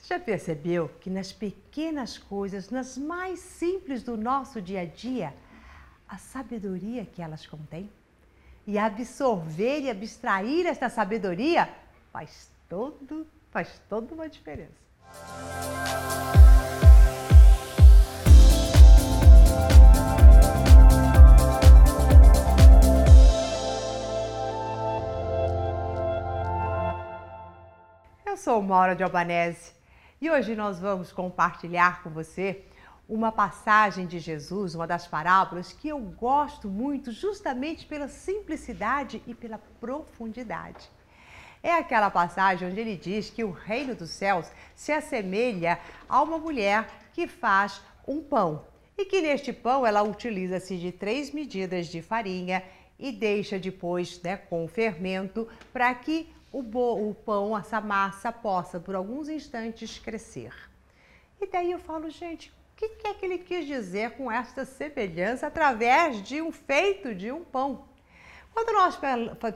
Você 0.00 0.14
já 0.14 0.18
percebeu 0.20 0.90
que 1.00 1.10
nas 1.10 1.30
pequenas 1.30 2.16
coisas, 2.16 2.70
nas 2.70 2.96
mais 2.96 3.38
simples 3.38 4.02
do 4.02 4.16
nosso 4.16 4.60
dia 4.60 4.80
a 4.80 4.84
dia, 4.86 5.34
a 6.08 6.16
sabedoria 6.16 7.04
que 7.04 7.20
elas 7.20 7.46
contêm? 7.46 7.88
E 8.66 8.78
absorver 8.78 9.80
e 9.80 9.90
abstrair 9.90 10.66
esta 10.66 10.88
sabedoria 10.88 11.68
faz 12.10 12.50
todo, 12.68 13.26
faz 13.50 13.80
toda 13.90 14.14
uma 14.14 14.28
diferença. 14.28 14.72
Eu 28.24 28.36
sou 28.36 28.62
Maura 28.62 28.96
de 28.96 29.02
Albanese 29.02 29.79
e 30.20 30.30
hoje 30.30 30.54
nós 30.54 30.78
vamos 30.78 31.10
compartilhar 31.10 32.02
com 32.02 32.10
você 32.10 32.62
uma 33.08 33.32
passagem 33.32 34.06
de 34.06 34.18
Jesus, 34.18 34.74
uma 34.74 34.86
das 34.86 35.06
parábolas 35.06 35.72
que 35.72 35.88
eu 35.88 35.98
gosto 35.98 36.68
muito 36.68 37.10
justamente 37.10 37.86
pela 37.86 38.06
simplicidade 38.06 39.22
e 39.26 39.34
pela 39.34 39.58
profundidade. 39.80 40.90
É 41.62 41.72
aquela 41.72 42.10
passagem 42.10 42.68
onde 42.68 42.78
ele 42.78 42.96
diz 42.96 43.30
que 43.30 43.42
o 43.42 43.50
reino 43.50 43.94
dos 43.94 44.10
céus 44.10 44.50
se 44.74 44.92
assemelha 44.92 45.80
a 46.06 46.22
uma 46.22 46.38
mulher 46.38 46.86
que 47.14 47.26
faz 47.26 47.80
um 48.06 48.22
pão 48.22 48.64
e 48.98 49.06
que 49.06 49.22
neste 49.22 49.54
pão 49.54 49.86
ela 49.86 50.02
utiliza-se 50.02 50.76
de 50.76 50.92
três 50.92 51.30
medidas 51.32 51.86
de 51.86 52.02
farinha 52.02 52.62
e 52.98 53.10
deixa 53.10 53.58
depois 53.58 54.20
né, 54.20 54.36
com 54.36 54.68
fermento 54.68 55.48
para 55.72 55.94
que 55.94 56.28
o, 56.52 56.60
o 57.10 57.14
pão, 57.14 57.56
essa 57.56 57.80
massa, 57.80 58.32
possa 58.32 58.80
por 58.80 58.94
alguns 58.94 59.28
instantes 59.28 59.98
crescer. 59.98 60.52
E 61.40 61.46
daí 61.46 61.70
eu 61.70 61.78
falo, 61.78 62.10
gente, 62.10 62.50
o 62.50 62.76
que, 62.76 62.88
que 62.88 63.06
é 63.06 63.14
que 63.14 63.24
ele 63.24 63.38
quis 63.38 63.66
dizer 63.66 64.12
com 64.12 64.30
esta 64.30 64.64
semelhança 64.64 65.46
através 65.46 66.22
de 66.22 66.40
um 66.42 66.50
feito 66.50 67.14
de 67.14 67.30
um 67.30 67.44
pão? 67.44 67.89
Quando 68.52 68.72
nós 68.72 68.98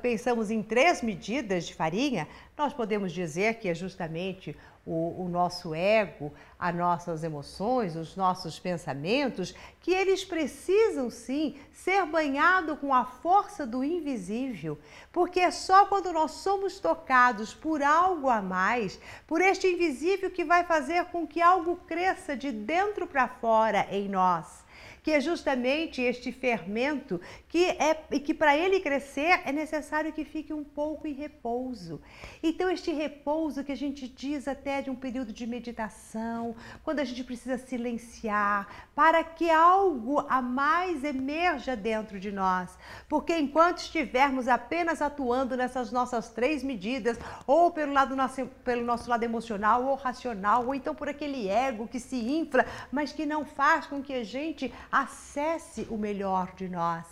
pensamos 0.00 0.50
em 0.50 0.62
três 0.62 1.02
medidas 1.02 1.66
de 1.66 1.74
farinha, 1.74 2.28
nós 2.56 2.72
podemos 2.72 3.12
dizer 3.12 3.54
que 3.54 3.68
é 3.68 3.74
justamente 3.74 4.56
o, 4.86 5.24
o, 5.24 5.28
nosso 5.28 5.74
ego, 5.74 6.32
as 6.58 6.74
nossas 6.74 7.24
emoções, 7.24 7.96
os 7.96 8.16
nossos 8.16 8.58
pensamentos, 8.58 9.54
que 9.80 9.92
eles 9.92 10.24
precisam 10.24 11.10
sim 11.10 11.56
ser 11.72 12.04
banhados 12.06 12.78
com 12.78 12.94
a 12.94 13.04
força 13.04 13.66
do 13.66 13.82
invisível, 13.82 14.78
porque 15.10 15.40
é 15.40 15.50
só 15.50 15.86
quando 15.86 16.12
nós 16.12 16.32
somos 16.32 16.78
tocados 16.78 17.54
por 17.54 17.82
algo 17.82 18.28
a 18.28 18.40
mais, 18.40 19.00
por 19.26 19.40
este 19.40 19.66
invisível 19.66 20.30
que 20.30 20.44
vai 20.44 20.64
fazer 20.64 21.06
com 21.06 21.26
que 21.26 21.40
algo 21.40 21.76
cresça 21.86 22.36
de 22.36 22.52
dentro 22.52 23.06
para 23.06 23.26
fora 23.26 23.86
em 23.90 24.08
nós 24.08 24.64
que 25.04 25.10
é 25.10 25.20
justamente 25.20 26.00
este 26.00 26.32
fermento 26.32 27.20
que 27.46 27.66
é 27.66 27.94
que 27.94 28.32
para 28.32 28.56
ele 28.56 28.80
crescer 28.80 29.42
é 29.44 29.52
necessário 29.52 30.10
que 30.14 30.24
fique 30.24 30.50
um 30.50 30.64
pouco 30.64 31.06
em 31.06 31.12
repouso. 31.12 32.00
Então 32.42 32.70
este 32.70 32.90
repouso 32.90 33.62
que 33.62 33.70
a 33.70 33.76
gente 33.76 34.08
diz 34.08 34.48
até 34.48 34.80
de 34.80 34.88
um 34.88 34.94
período 34.94 35.30
de 35.30 35.46
meditação, 35.46 36.56
quando 36.82 37.00
a 37.00 37.04
gente 37.04 37.22
precisa 37.22 37.58
silenciar, 37.58 38.88
para 38.94 39.22
que 39.22 39.50
algo 39.50 40.20
a 40.26 40.40
mais 40.40 41.04
emerja 41.04 41.76
dentro 41.76 42.18
de 42.18 42.32
nós. 42.32 42.70
Porque 43.06 43.36
enquanto 43.38 43.78
estivermos 43.78 44.48
apenas 44.48 45.02
atuando 45.02 45.54
nessas 45.54 45.92
nossas 45.92 46.30
três 46.30 46.62
medidas, 46.62 47.18
ou 47.46 47.70
pelo 47.70 47.92
lado 47.92 48.16
nosso, 48.16 48.46
pelo 48.64 48.82
nosso 48.82 49.10
lado 49.10 49.22
emocional 49.22 49.84
ou 49.84 49.96
racional, 49.96 50.64
ou 50.66 50.74
então 50.74 50.94
por 50.94 51.10
aquele 51.10 51.46
ego 51.46 51.86
que 51.86 52.00
se 52.00 52.16
infla, 52.16 52.64
mas 52.90 53.12
que 53.12 53.26
não 53.26 53.44
faz 53.44 53.86
com 53.86 54.02
que 54.02 54.14
a 54.14 54.24
gente 54.24 54.72
acesse 54.94 55.88
o 55.90 55.98
melhor 55.98 56.54
de 56.54 56.68
nós. 56.68 57.04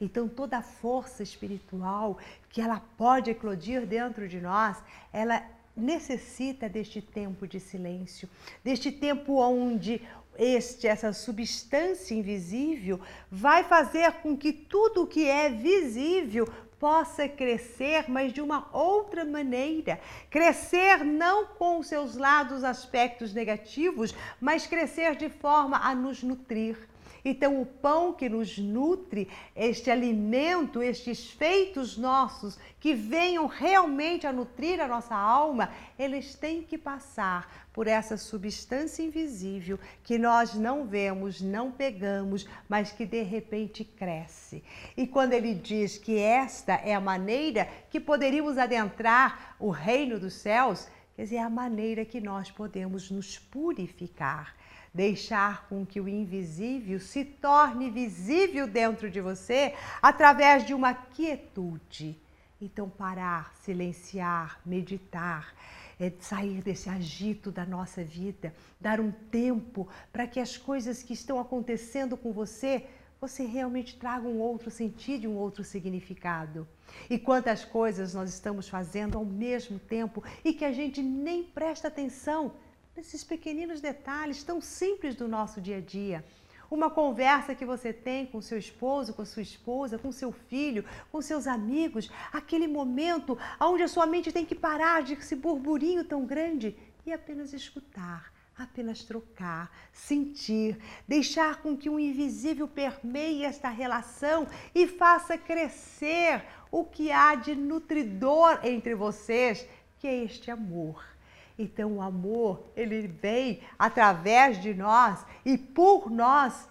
Então 0.00 0.28
toda 0.28 0.58
a 0.58 0.62
força 0.62 1.22
espiritual 1.22 2.18
que 2.50 2.60
ela 2.60 2.82
pode 2.98 3.30
eclodir 3.30 3.86
dentro 3.86 4.26
de 4.26 4.40
nós, 4.40 4.82
ela 5.12 5.40
necessita 5.76 6.68
deste 6.68 7.00
tempo 7.00 7.46
de 7.46 7.60
silêncio, 7.60 8.28
deste 8.64 8.90
tempo 8.90 9.40
onde 9.40 10.02
este 10.36 10.88
essa 10.88 11.12
substância 11.12 12.14
invisível 12.14 13.00
vai 13.30 13.62
fazer 13.62 14.12
com 14.14 14.36
que 14.36 14.52
tudo 14.52 15.02
o 15.02 15.06
que 15.06 15.28
é 15.28 15.48
visível 15.48 16.48
possa 16.80 17.28
crescer, 17.28 18.06
mas 18.08 18.32
de 18.32 18.40
uma 18.40 18.68
outra 18.72 19.24
maneira. 19.24 20.00
Crescer 20.28 21.04
não 21.04 21.46
com 21.46 21.80
seus 21.84 22.16
lados, 22.16 22.64
aspectos 22.64 23.32
negativos, 23.32 24.12
mas 24.40 24.66
crescer 24.66 25.14
de 25.14 25.28
forma 25.28 25.76
a 25.76 25.94
nos 25.94 26.24
nutrir 26.24 26.76
então, 27.24 27.60
o 27.62 27.66
pão 27.66 28.12
que 28.12 28.28
nos 28.28 28.58
nutre, 28.58 29.28
este 29.54 29.90
alimento, 29.90 30.82
estes 30.82 31.30
feitos 31.30 31.96
nossos 31.96 32.58
que 32.80 32.94
venham 32.94 33.46
realmente 33.46 34.26
a 34.26 34.32
nutrir 34.32 34.80
a 34.80 34.88
nossa 34.88 35.14
alma, 35.14 35.70
eles 35.96 36.34
têm 36.34 36.62
que 36.62 36.76
passar 36.76 37.68
por 37.72 37.86
essa 37.86 38.16
substância 38.16 39.04
invisível 39.04 39.78
que 40.02 40.18
nós 40.18 40.54
não 40.54 40.84
vemos, 40.84 41.40
não 41.40 41.70
pegamos, 41.70 42.46
mas 42.68 42.90
que 42.90 43.06
de 43.06 43.22
repente 43.22 43.84
cresce. 43.84 44.62
E 44.96 45.06
quando 45.06 45.32
ele 45.32 45.54
diz 45.54 45.96
que 45.96 46.18
esta 46.18 46.74
é 46.74 46.92
a 46.92 47.00
maneira 47.00 47.68
que 47.88 48.00
poderíamos 48.00 48.58
adentrar 48.58 49.56
o 49.60 49.70
reino 49.70 50.18
dos 50.18 50.34
céus, 50.34 50.88
quer 51.14 51.22
dizer, 51.22 51.36
é 51.36 51.42
a 51.42 51.48
maneira 51.48 52.04
que 52.04 52.20
nós 52.20 52.50
podemos 52.50 53.12
nos 53.12 53.38
purificar 53.38 54.54
deixar 54.92 55.66
com 55.68 55.86
que 55.86 56.00
o 56.00 56.08
invisível 56.08 57.00
se 57.00 57.24
torne 57.24 57.90
visível 57.90 58.66
dentro 58.66 59.10
de 59.10 59.20
você 59.20 59.74
através 60.00 60.66
de 60.66 60.74
uma 60.74 60.92
quietude. 60.92 62.18
Então, 62.60 62.88
parar, 62.88 63.54
silenciar, 63.56 64.60
meditar, 64.64 65.54
é 65.98 66.12
sair 66.20 66.62
desse 66.62 66.88
agito 66.88 67.50
da 67.50 67.64
nossa 67.64 68.04
vida, 68.04 68.54
dar 68.80 69.00
um 69.00 69.10
tempo 69.10 69.88
para 70.12 70.26
que 70.26 70.38
as 70.38 70.56
coisas 70.56 71.02
que 71.02 71.12
estão 71.12 71.40
acontecendo 71.40 72.16
com 72.16 72.32
você, 72.32 72.86
você 73.20 73.44
realmente 73.44 73.96
traga 73.96 74.28
um 74.28 74.40
outro 74.40 74.70
sentido 74.70 75.28
um 75.28 75.36
outro 75.36 75.64
significado. 75.64 76.66
E 77.08 77.18
quantas 77.18 77.64
coisas 77.64 78.14
nós 78.14 78.30
estamos 78.30 78.68
fazendo 78.68 79.16
ao 79.16 79.24
mesmo 79.24 79.78
tempo 79.78 80.22
e 80.44 80.52
que 80.52 80.64
a 80.64 80.72
gente 80.72 81.02
nem 81.02 81.42
presta 81.42 81.88
atenção 81.88 82.52
nesses 82.96 83.24
pequeninos 83.24 83.80
detalhes 83.80 84.42
tão 84.42 84.60
simples 84.60 85.14
do 85.14 85.26
nosso 85.26 85.60
dia 85.60 85.78
a 85.78 85.80
dia. 85.80 86.24
Uma 86.70 86.90
conversa 86.90 87.54
que 87.54 87.66
você 87.66 87.92
tem 87.92 88.24
com 88.24 88.40
seu 88.40 88.56
esposo, 88.58 89.12
com 89.12 89.24
sua 89.24 89.42
esposa, 89.42 89.98
com 89.98 90.10
seu 90.10 90.32
filho, 90.32 90.84
com 91.10 91.20
seus 91.20 91.46
amigos, 91.46 92.10
aquele 92.32 92.66
momento 92.66 93.38
onde 93.60 93.82
a 93.82 93.88
sua 93.88 94.06
mente 94.06 94.32
tem 94.32 94.46
que 94.46 94.54
parar 94.54 95.02
de 95.02 95.12
esse 95.12 95.36
burburinho 95.36 96.04
tão 96.04 96.24
grande 96.24 96.74
e 97.04 97.12
apenas 97.12 97.52
escutar, 97.52 98.32
apenas 98.56 99.04
trocar, 99.04 99.70
sentir, 99.92 100.78
deixar 101.06 101.60
com 101.60 101.76
que 101.76 101.90
o 101.90 102.00
invisível 102.00 102.66
permeie 102.66 103.44
esta 103.44 103.68
relação 103.68 104.46
e 104.74 104.86
faça 104.86 105.36
crescer 105.36 106.42
o 106.70 106.84
que 106.84 107.12
há 107.12 107.34
de 107.34 107.54
nutridor 107.54 108.60
entre 108.64 108.94
vocês, 108.94 109.66
que 109.98 110.06
é 110.06 110.24
este 110.24 110.50
amor. 110.50 111.12
Então 111.58 111.96
o 111.96 112.02
amor, 112.02 112.70
ele 112.74 113.06
vem 113.06 113.60
através 113.78 114.60
de 114.60 114.74
nós 114.74 115.24
e 115.44 115.56
por 115.56 116.10
nós, 116.10 116.68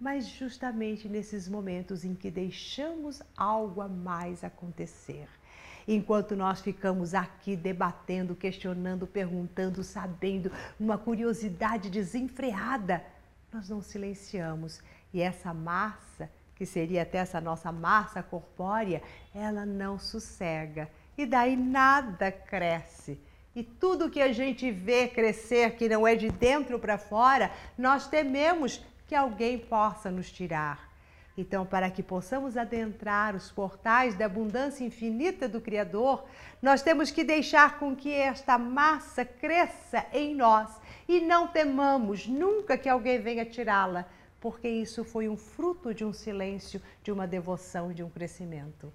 mas 0.00 0.26
justamente 0.26 1.08
nesses 1.08 1.48
momentos 1.48 2.04
em 2.04 2.14
que 2.14 2.30
deixamos 2.30 3.22
algo 3.36 3.80
a 3.80 3.88
mais 3.88 4.42
acontecer. 4.42 5.28
Enquanto 5.86 6.36
nós 6.36 6.60
ficamos 6.60 7.14
aqui 7.14 7.56
debatendo, 7.56 8.36
questionando, 8.36 9.06
perguntando, 9.06 9.82
sabendo, 9.82 10.50
uma 10.78 10.96
curiosidade 10.96 11.90
desenfreada, 11.90 13.04
nós 13.52 13.68
não 13.68 13.82
silenciamos. 13.82 14.80
E 15.12 15.20
essa 15.20 15.52
massa, 15.52 16.30
que 16.54 16.64
seria 16.64 17.02
até 17.02 17.18
essa 17.18 17.40
nossa 17.40 17.72
massa 17.72 18.22
corpórea, 18.22 19.02
ela 19.34 19.66
não 19.66 19.98
sossega. 19.98 20.88
E 21.18 21.26
daí 21.26 21.56
nada 21.56 22.30
cresce 22.30 23.18
e 23.54 23.62
tudo 23.62 24.10
que 24.10 24.20
a 24.20 24.32
gente 24.32 24.70
vê 24.70 25.08
crescer 25.08 25.76
que 25.76 25.88
não 25.88 26.06
é 26.06 26.14
de 26.14 26.30
dentro 26.30 26.78
para 26.78 26.96
fora, 26.96 27.50
nós 27.76 28.06
tememos 28.06 28.82
que 29.06 29.14
alguém 29.14 29.58
possa 29.58 30.10
nos 30.10 30.30
tirar. 30.30 30.90
Então, 31.36 31.64
para 31.64 31.90
que 31.90 32.02
possamos 32.02 32.56
adentrar 32.56 33.34
os 33.34 33.50
portais 33.50 34.14
da 34.14 34.26
abundância 34.26 34.84
infinita 34.84 35.48
do 35.48 35.62
Criador, 35.62 36.24
nós 36.60 36.82
temos 36.82 37.10
que 37.10 37.24
deixar 37.24 37.78
com 37.78 37.96
que 37.96 38.12
esta 38.12 38.58
massa 38.58 39.24
cresça 39.24 40.06
em 40.12 40.34
nós 40.34 40.70
e 41.08 41.20
não 41.20 41.48
temamos 41.48 42.26
nunca 42.26 42.76
que 42.76 42.88
alguém 42.88 43.20
venha 43.20 43.46
tirá-la, 43.46 44.06
porque 44.40 44.68
isso 44.68 45.04
foi 45.04 45.28
um 45.28 45.36
fruto 45.36 45.94
de 45.94 46.04
um 46.04 46.12
silêncio, 46.12 46.82
de 47.02 47.10
uma 47.10 47.26
devoção, 47.26 47.92
de 47.92 48.02
um 48.02 48.10
crescimento. 48.10 48.92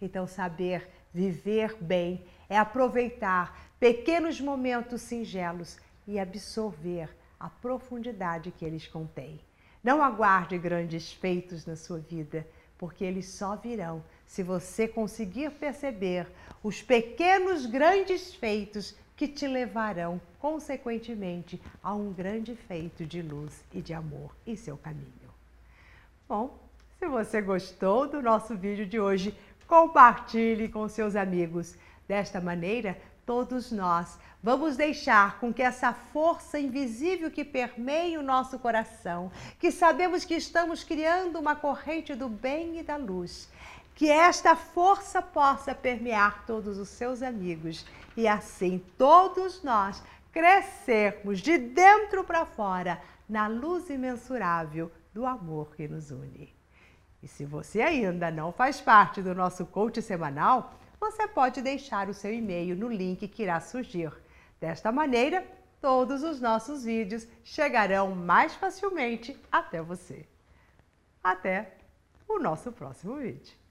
Então, 0.00 0.26
saber 0.26 0.88
viver 1.12 1.76
bem 1.80 2.24
é 2.48 2.58
aproveitar 2.58 3.63
pequenos 3.84 4.40
momentos 4.40 5.02
singelos 5.02 5.76
e 6.08 6.18
absorver 6.18 7.06
a 7.38 7.50
profundidade 7.50 8.50
que 8.50 8.64
eles 8.64 8.86
contêm. 8.86 9.38
Não 9.82 10.02
aguarde 10.02 10.56
grandes 10.56 11.12
feitos 11.12 11.66
na 11.66 11.76
sua 11.76 11.98
vida, 11.98 12.46
porque 12.78 13.04
eles 13.04 13.26
só 13.26 13.56
virão 13.56 14.02
se 14.26 14.42
você 14.42 14.88
conseguir 14.88 15.50
perceber 15.50 16.26
os 16.62 16.80
pequenos 16.80 17.66
grandes 17.66 18.34
feitos 18.34 18.96
que 19.18 19.28
te 19.28 19.46
levarão, 19.46 20.18
consequentemente, 20.40 21.60
a 21.82 21.92
um 21.92 22.10
grande 22.10 22.56
feito 22.56 23.04
de 23.04 23.20
luz 23.20 23.52
e 23.70 23.82
de 23.82 23.92
amor 23.92 24.34
em 24.46 24.56
seu 24.56 24.78
caminho. 24.78 25.28
Bom, 26.26 26.58
se 26.98 27.06
você 27.06 27.42
gostou 27.42 28.08
do 28.08 28.22
nosso 28.22 28.56
vídeo 28.56 28.86
de 28.86 28.98
hoje, 28.98 29.38
compartilhe 29.66 30.70
com 30.70 30.88
seus 30.88 31.14
amigos. 31.14 31.76
Desta 32.08 32.38
maneira, 32.38 32.98
todos 33.26 33.70
nós 33.70 34.18
vamos 34.42 34.76
deixar 34.76 35.38
com 35.38 35.52
que 35.52 35.62
essa 35.62 35.92
força 35.92 36.58
invisível 36.58 37.30
que 37.30 37.44
permeia 37.44 38.20
o 38.20 38.22
nosso 38.22 38.58
coração, 38.58 39.32
que 39.58 39.70
sabemos 39.70 40.24
que 40.24 40.34
estamos 40.34 40.84
criando 40.84 41.38
uma 41.38 41.56
corrente 41.56 42.14
do 42.14 42.28
bem 42.28 42.78
e 42.78 42.82
da 42.82 42.96
luz, 42.96 43.48
que 43.94 44.10
esta 44.10 44.54
força 44.54 45.22
possa 45.22 45.74
permear 45.74 46.44
todos 46.46 46.76
os 46.78 46.88
seus 46.90 47.22
amigos 47.22 47.86
e 48.16 48.28
assim 48.28 48.82
todos 48.98 49.62
nós 49.62 50.02
crescermos 50.30 51.40
de 51.40 51.56
dentro 51.56 52.24
para 52.24 52.44
fora 52.44 53.00
na 53.28 53.46
luz 53.46 53.88
imensurável 53.88 54.90
do 55.14 55.24
amor 55.24 55.74
que 55.74 55.88
nos 55.88 56.10
une. 56.10 56.52
E 57.22 57.28
se 57.28 57.46
você 57.46 57.80
ainda 57.80 58.30
não 58.30 58.52
faz 58.52 58.80
parte 58.80 59.22
do 59.22 59.34
nosso 59.34 59.64
coach 59.64 60.02
semanal, 60.02 60.74
você 61.04 61.28
pode 61.28 61.60
deixar 61.60 62.08
o 62.08 62.14
seu 62.14 62.32
e-mail 62.32 62.74
no 62.74 62.88
link 62.88 63.28
que 63.28 63.42
irá 63.42 63.60
surgir. 63.60 64.10
Desta 64.58 64.90
maneira, 64.90 65.46
todos 65.78 66.22
os 66.22 66.40
nossos 66.40 66.84
vídeos 66.84 67.28
chegarão 67.44 68.14
mais 68.14 68.54
facilmente 68.54 69.38
até 69.52 69.82
você. 69.82 70.26
Até 71.22 71.76
o 72.26 72.38
nosso 72.38 72.72
próximo 72.72 73.16
vídeo. 73.16 73.63